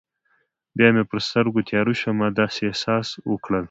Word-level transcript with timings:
بیا 0.77 0.87
مې 0.95 1.03
پر 1.09 1.19
سترګو 1.27 1.59
تیاره 1.69 1.93
شوه، 2.01 2.13
ما 2.19 2.27
داسې 2.39 2.61
احساس 2.65 3.07
وکړل. 3.31 3.59